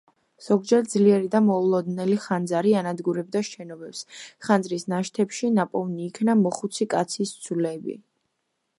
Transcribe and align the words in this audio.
ზოგჯერ 0.43 0.85
ძლიერი 0.93 1.27
და 1.35 1.41
მოულოდნელი 1.49 2.15
ხანძარი 2.23 2.73
ანადგურებდა 2.81 3.43
შენობებს, 3.51 4.01
ხანძრის 4.47 4.89
ნაშთებში 4.95 5.55
ნაპოვნი 5.59 6.05
იქნა 6.11 6.39
მოხუცი 6.45 6.93
კაცის 6.97 7.39
ძვლები. 7.47 8.01